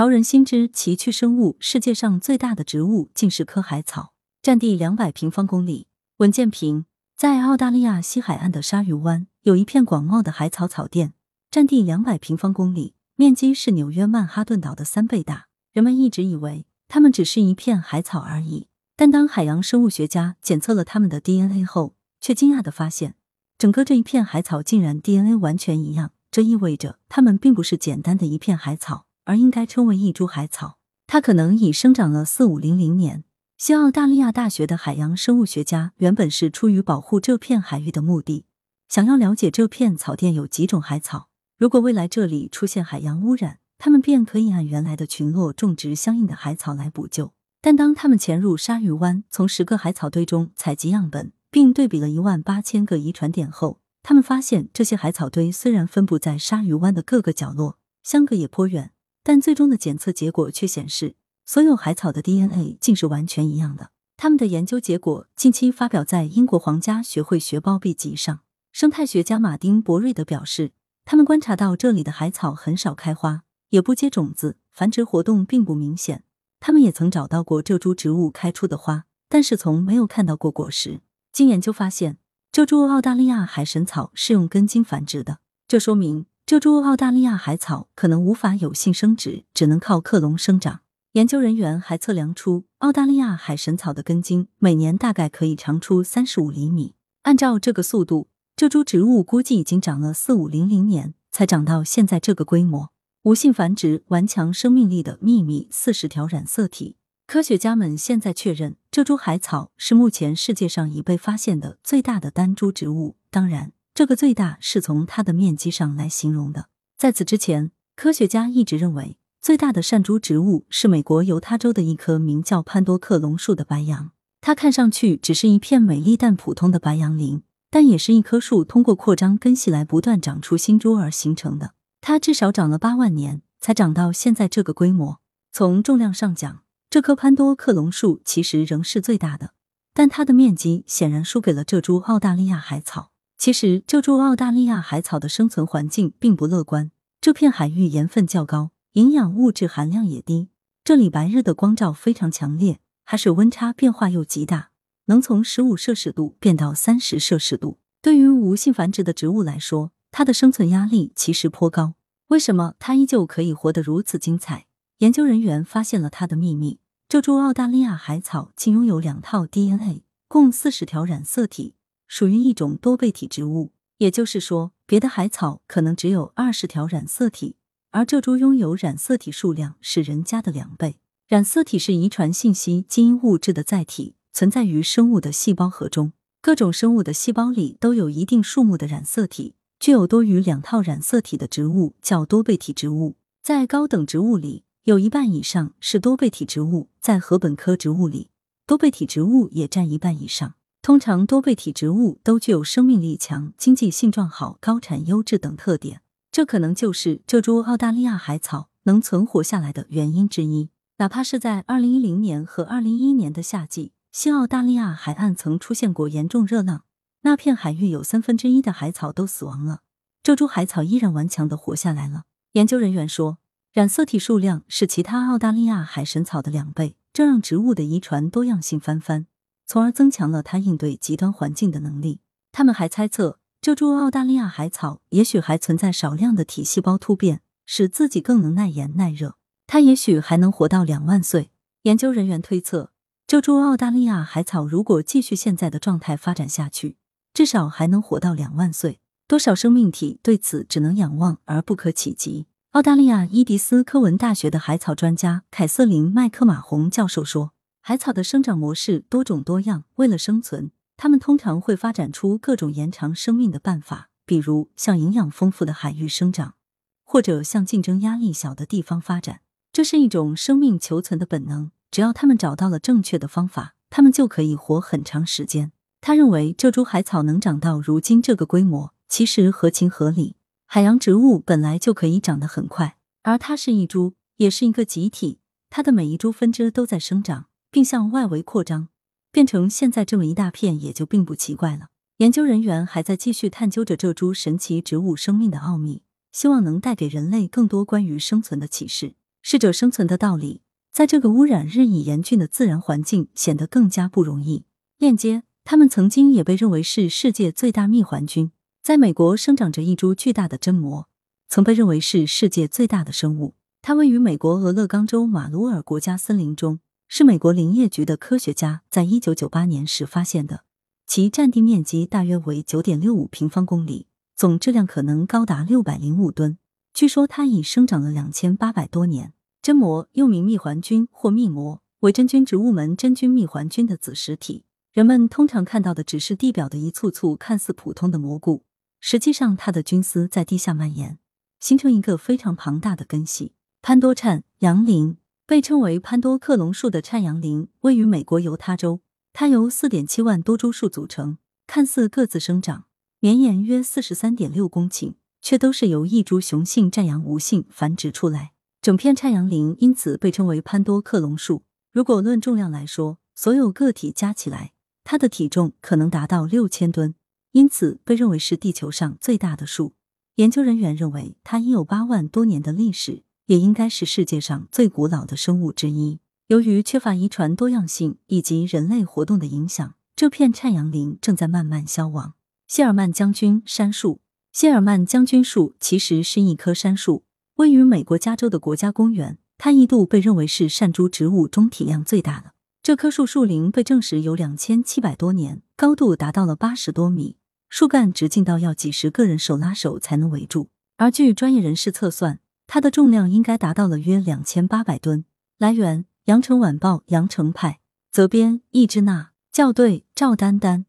[0.00, 5.88] 潮人心知奇趣生物，世界上最大的植物竟是棵海草，占地两百平方公里。
[6.16, 11.12] 文建平在澳大利亚西海岸的鲨鱼湾有一片广袤的海草草甸，
[11.50, 15.48] 占地两百平方公里，面积是纽约曼哈顿岛的三倍大。
[15.74, 23.16] 人们一直以为它们只是一片海草而已，但当海洋生物学家检测了它们的 DNA 后，却惊讶的发现，
[23.58, 26.12] 整个这一片海草竟然 DNA 完全一样。
[26.30, 29.04] 这意味着它们并不是简单的一片海草。
[29.24, 33.24] 而应该称为一株海草，它可能已生长了四五零零年。
[33.56, 38.46] 西澳大利亚大学的海洋生物学家原本是出于保护这片海域的目的，
[38.88, 41.28] 想要了解这片草甸有几种海草。
[41.58, 47.32] 如果未来这里出现海洋污染，他们便可以按原来的群落种植相应的海草来补救。
[47.60, 58.92] 但当他们潜入鲨鱼湾，从十个海草堆中采集样本，并对比了一万八千个遗传点后，他们发现这些海草堆虽然分布在鲨鱼湾的各个角落，相隔也颇远。
[59.22, 63.90] 但最终的检测结果却显示，所有海草的 DNA 竟是完全一样的。
[64.16, 68.40] 他们的研究结果近期发表在英国皇家学会学报笔集上。
[68.72, 70.72] 生态学家马丁·博瑞德表示，
[71.04, 76.24] 他们观察到这里的海草很少开花，也不结种子，繁殖活动并不明显。
[76.60, 81.00] 他们也曾找到过这株植物开出的花，但是从没有看到过果实。
[81.32, 82.18] 经研究发现，
[82.52, 86.26] 这株澳大利亚海神草是用根茎繁殖的，这说明。
[86.50, 90.80] 这株澳大利亚海草可能无法有性生殖，只能靠克隆生长。
[91.12, 96.94] 研究人员还测量出澳大利亚海神草的根茎每年大概可以长出三十五厘米。
[97.22, 102.90] 按照这个速度，这株植物估计已经长了四五零零年才长到现在这个规模。
[103.22, 106.96] 无性繁殖、顽强生命力的秘密四十条染色体。
[107.28, 113.14] 科学家们现在确认，这株海草是目前世界上已被发现的最大的单株植物。
[113.30, 113.70] 当然。
[113.94, 116.66] 这个最大是从它的面积上来形容的。
[116.96, 124.10] 在此之前，科学家一直认为最大的善株植物是美国犹他州的一棵名叫潘多克隆树的白杨。
[124.40, 131.74] 它看上去只是一片美丽但普通的白杨林，但也是一棵树通过扩张根系来不断长出新株而形成的。
[132.00, 135.20] 它至少长了八万年才长到现在这个规模。
[135.52, 139.52] 从重量上讲，这棵潘多克隆树其实仍是最大的，
[139.92, 143.10] 但它的面积显然输给了这株澳大利亚海草。
[143.40, 146.90] 其实，这株澳大利亚海草的生存环境并不乐观。
[147.22, 150.50] 这片海域盐分较高，营养物质含量也低。
[150.84, 154.72] 这里白日的光照非常强烈，海水温差变化又极大，
[155.06, 157.78] 能从十五摄氏度变到三十摄氏度。
[158.02, 161.94] 对于无性繁殖的植物来说，它的生存压力其实颇高。
[162.26, 164.66] 为什么它依旧可以活得如此精彩？
[164.98, 166.78] 研究人员发现了它的秘密：
[167.08, 171.76] 这株澳大利亚海草竟拥有两套 DNA，共四十条染色体。
[172.10, 177.54] 属于一种多倍体植物，也就是说，别的海草可能只有二十条染色体，
[177.92, 180.96] 而这株拥有染色体数量是人家的两倍。
[181.28, 186.12] 染色体是遗传信息、基因物质的载体，存在于生物的细胞核中。
[186.42, 193.14] 各种生物的细胞里都有一定数目的染色体，具有多于两套染色体的植物叫多倍体植物。
[193.40, 198.30] 在高等植物里，有一半以上是多倍体植物；在禾本科植物里，
[198.66, 200.54] 多倍体植物也占一半以上。
[200.82, 206.00] 通常多倍体植物都具有生命力强、经济性状好、高产优质等特点，
[206.32, 210.70] 这可能就是这株澳大利亚海草能存活下来的原因之一。
[210.96, 216.84] 哪怕是在二零一零年和二零一一年的夏季，西澳大利亚海岸曾出现过严重热浪，
[217.22, 219.80] 那片海域有三分之一的海草都死亡了，
[220.22, 222.22] 这株海草依然顽强的活下来了。
[222.52, 223.36] 研究人员说，
[223.72, 229.26] 染色体数量是其他澳大利亚海神草的两倍，这让植物的遗传多样性翻番。
[229.72, 232.18] 从而增强了它应对极端环境的能力。
[232.50, 239.36] 他们还猜测，这株澳大利亚海草也许还存在少量的体细胞突变，使自己更能耐盐耐热。
[239.68, 241.52] 它也许还能活到两万岁。
[241.84, 242.90] 研究人员推测，
[243.28, 246.96] 这株澳大利亚海草如果继续现在的状态发展下去，
[247.32, 248.98] 至少还能活到两万岁。
[249.28, 252.46] 多少生命体对此只能仰望而不可企及。
[252.72, 257.52] 澳大利亚伊迪斯科文大学的海草专家凯瑟琳麦克马洪教授说。
[257.90, 266.54] 海草的生长模式多种多样，为了生存，它们通常会发展出各种延长生命的办法，比如向营养丰富的海域生长，
[267.02, 269.40] 或者向竞争压力小的地方发展。
[269.72, 271.72] 这是一种生命求存的本能。
[271.90, 275.72] 只要它们找到了正确的方法，它们就可以活很长时间。
[276.00, 280.36] 他认为，这株海草能长到如今这个规模，其实合情合理。
[280.64, 287.46] 海洋植物本来就可以长得很快，而它是一株，也是一个集体，它的每一株分支都在生长。
[287.70, 288.88] 并向外围扩张，
[289.30, 291.88] 变成现在这么一大片，也就并不奇怪了。
[292.18, 296.02] 研究人员还在继续探究着这株神奇植物生命的奥秘，
[296.32, 299.14] 希望能带给人类更多关于生存的启示。
[299.42, 300.60] 适者生存的道理，
[300.92, 304.64] 在这个污染日益严峻的自然环境显得更加不容易。
[304.98, 308.52] 链接，它们曾经也被认为是世界最大蜜环菌。
[308.82, 311.08] 在美国生长着一株巨大的真蘑，
[311.48, 313.54] 曾被认为是世界最大的生物。
[313.80, 316.80] 它位于美国俄勒冈州马卢尔国家森林中，
[317.12, 320.62] 是美国林业局的科学家在一九九八年时发现的。
[321.08, 326.56] 其占地面积大约为九点六五平方公里，总质量可能高达六百零五吨。
[326.94, 329.32] 据说它已生长了两千八百多年。
[329.60, 334.64] 真蘑又名蜜环菌或蜜蘑，为真菌植物门真菌蜜环菌的子实体。
[334.92, 338.62] 人们通常看到的只是地表的一簇簇看似普通的蘑菇，
[339.00, 341.18] 实际上它的菌丝在地下蔓延，
[341.58, 343.54] 形成一个非常庞大的根系。
[343.82, 345.16] 潘多颤杨林
[345.50, 349.00] 被称为潘多克隆树的颤杨林位于美国犹他州，
[349.32, 352.84] 它由四点七万多株树组成，看似各自生长，
[353.18, 358.52] 绵延约四十三点六公顷，却都是由一株雄性占阳无性繁殖出来。
[358.80, 361.64] 整片颤杨林因此被称为潘多克隆树。
[361.92, 364.70] 如果论重量来说，所有个体加起来，
[365.02, 367.16] 它的体重可能达到六千吨，
[367.50, 369.94] 因此被认为是地球上最大的树。
[370.36, 376.20] 研究人员认为，它已有八万多年的历史，也应该是世界上最古老的生物之一。
[376.46, 382.34] 由于缺乏遗传多样性以及人类活动的影响，这片颤杨林正在慢慢消亡。
[382.68, 384.20] 谢尔曼将军杉树，
[384.52, 387.24] 谢尔曼将军树其实是一棵杉树。
[387.56, 392.52] 位于美国加州的国家公园，它一度被认为是善株植物中体量最大的。
[392.84, 397.36] 这棵树树龄被证实有两千七百多年，高度达到了八十多米，
[397.68, 400.68] 树干直径到要几十个人手拉手才能围住。
[400.98, 402.38] 而据专业人士测算，
[402.72, 405.24] 它的重量应该达到了约两千八百吨。
[405.58, 407.80] 来源：羊城晚报羊城派，
[408.12, 410.86] 责编：易之娜，校对：赵丹丹。